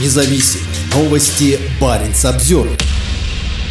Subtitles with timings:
[0.00, 0.60] независим.
[0.94, 2.68] Новости Баренц обзор.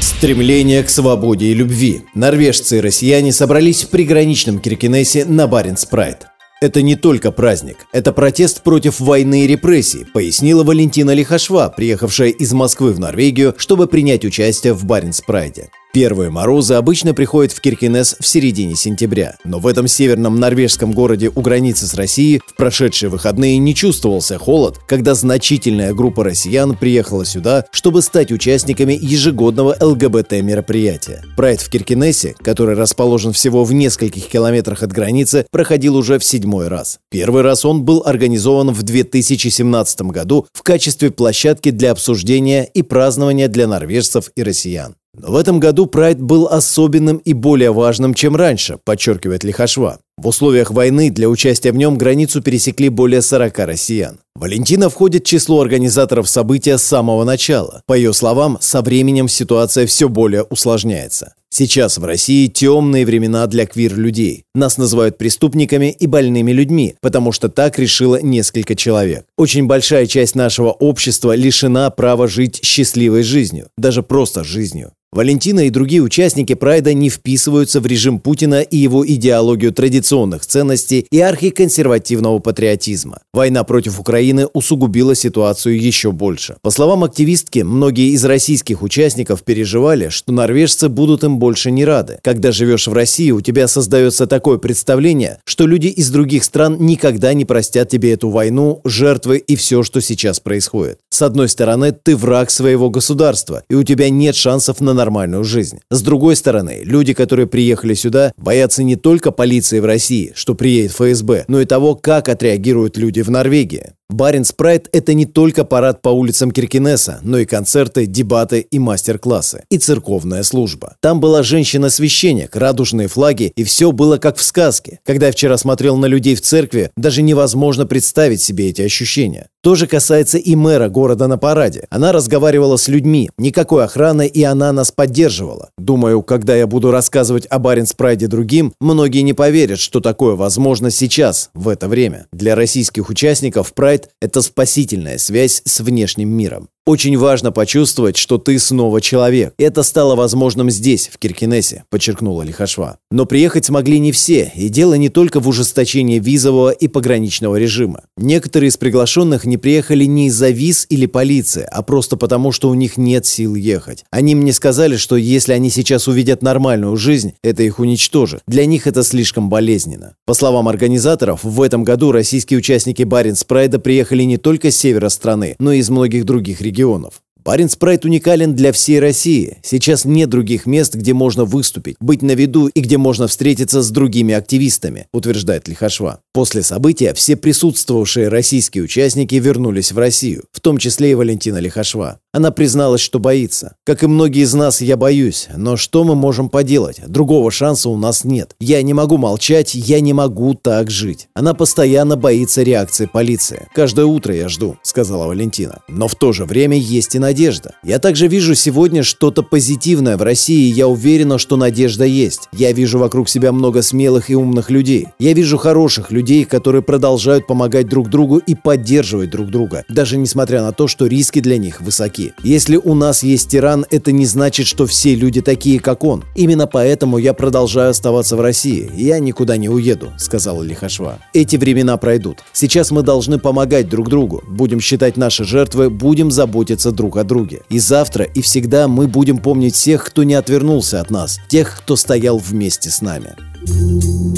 [0.00, 2.02] Стремление к свободе и любви.
[2.14, 6.26] Норвежцы и россияне собрались в приграничном Киркинессе на Баренц Прайд.
[6.60, 12.52] Это не только праздник, это протест против войны и репрессий, пояснила Валентина Лихашва, приехавшая из
[12.52, 15.70] Москвы в Норвегию, чтобы принять участие в Баренц Прайде.
[15.94, 21.30] Первые морозы обычно приходят в Киркинес в середине сентября, но в этом северном норвежском городе
[21.34, 27.26] у границы с Россией в прошедшие выходные не чувствовался холод, когда значительная группа россиян приехала
[27.26, 31.22] сюда, чтобы стать участниками ежегодного ЛГБТ-мероприятия.
[31.36, 36.68] Прайд в Киркинессе, который расположен всего в нескольких километрах от границы, проходил уже в седьмой
[36.68, 37.00] раз.
[37.10, 43.48] Первый раз он был организован в 2017 году в качестве площадки для обсуждения и празднования
[43.48, 44.94] для норвежцев и россиян.
[45.14, 49.98] Но в этом году Прайд был особенным и более важным, чем раньше, подчеркивает Лихашва.
[50.16, 54.20] В условиях войны для участия в нем границу пересекли более 40 россиян.
[54.34, 57.82] Валентина входит в число организаторов события с самого начала.
[57.86, 61.34] По ее словам, со временем ситуация все более усложняется.
[61.50, 64.44] Сейчас в России темные времена для квир-людей.
[64.54, 69.26] Нас называют преступниками и больными людьми, потому что так решило несколько человек.
[69.36, 74.92] Очень большая часть нашего общества лишена права жить счастливой жизнью, даже просто жизнью.
[75.14, 81.06] Валентина и другие участники Прайда не вписываются в режим Путина и его идеологию традиционных ценностей
[81.10, 83.20] и архиконсервативного патриотизма.
[83.34, 86.56] Война против Украины усугубила ситуацию еще больше.
[86.60, 92.18] По словам активистки, многие из российских участников переживали, что норвежцы будут им больше не рады.
[92.22, 97.32] Когда живешь в России, у тебя создается такое представление, что люди из других стран никогда
[97.32, 100.98] не простят тебе эту войну, жертвы и все, что сейчас происходит.
[101.08, 105.78] С одной стороны, ты враг своего государства, и у тебя нет шансов на нормальную жизнь.
[105.90, 110.92] С другой стороны, люди, которые приехали сюда, боятся не только полиции в России, что приедет
[110.92, 113.94] ФСБ, но и того, как отреагируют люди в Норвегии.
[114.12, 119.64] Баренц Прайд– это не только парад по улицам Киркинесса, но и концерты, дебаты и мастер-классы.
[119.70, 120.96] И церковная служба.
[121.00, 125.00] Там была женщина-священник, радужные флаги, и все было как в сказке.
[125.04, 129.48] Когда я вчера смотрел на людей в церкви, даже невозможно представить себе эти ощущения.
[129.62, 131.86] То же касается и мэра города на параде.
[131.88, 135.70] Она разговаривала с людьми, никакой охраны, и она нас поддерживала.
[135.78, 140.90] Думаю, когда я буду рассказывать о Баренц Прайде другим, многие не поверят, что такое возможно
[140.90, 142.26] сейчас, в это время.
[142.32, 146.68] Для российских участников Прайд– это спасительная связь с внешним миром.
[146.84, 149.54] Очень важно почувствовать, что ты снова человек.
[149.56, 152.98] Это стало возможным здесь, в Киркинессе, подчеркнула Лихашва.
[153.12, 158.02] Но приехать смогли не все, и дело не только в ужесточении визового и пограничного режима.
[158.16, 162.74] Некоторые из приглашенных не приехали не из-за виз или полиции, а просто потому, что у
[162.74, 164.04] них нет сил ехать.
[164.10, 168.42] Они мне сказали, что если они сейчас увидят нормальную жизнь, это их уничтожит.
[168.48, 170.16] Для них это слишком болезненно.
[170.26, 175.10] По словам организаторов, в этом году российские участники Баренц Прайда приехали не только с севера
[175.10, 177.22] страны, но и из многих других регионов регионов.
[177.44, 179.58] Баренц Прайд уникален для всей России.
[179.62, 183.90] Сейчас нет других мест, где можно выступить, быть на виду и где можно встретиться с
[183.90, 186.20] другими активистами, утверждает Лихашва.
[186.32, 192.20] После события все присутствовавшие российские участники вернулись в Россию, в том числе и Валентина Лихашва.
[192.34, 193.74] Она призналась, что боится.
[193.84, 195.48] Как и многие из нас, я боюсь.
[195.54, 197.02] Но что мы можем поделать?
[197.06, 198.56] Другого шанса у нас нет.
[198.58, 201.28] Я не могу молчать, я не могу так жить.
[201.34, 203.68] Она постоянно боится реакции полиции.
[203.74, 205.80] Каждое утро я жду, сказала Валентина.
[205.88, 207.74] Но в то же время есть и надежда.
[207.82, 212.48] Я также вижу сегодня что-то позитивное в России, и я уверена, что надежда есть.
[212.54, 215.08] Я вижу вокруг себя много смелых и умных людей.
[215.18, 220.62] Я вижу хороших людей, которые продолжают помогать друг другу и поддерживать друг друга, даже несмотря
[220.62, 222.34] на то, что риски для них высоки высоки.
[222.42, 226.24] Если у нас есть тиран, это не значит, что все люди такие, как он.
[226.34, 228.90] Именно поэтому я продолжаю оставаться в России.
[228.94, 231.18] Я никуда не уеду»,— сказала Лихашва.
[231.32, 232.38] «Эти времена пройдут.
[232.52, 234.42] Сейчас мы должны помогать друг другу.
[234.48, 237.62] Будем считать наши жертвы, будем заботиться друг о друге.
[237.68, 241.96] И завтра, и всегда мы будем помнить всех, кто не отвернулся от нас, тех, кто
[241.96, 243.34] стоял вместе с нами».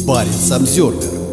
[0.06, 1.23] Парень Самсервер